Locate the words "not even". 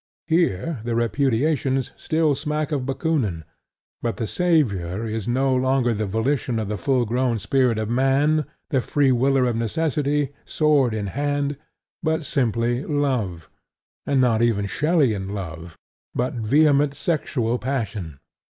14.19-14.65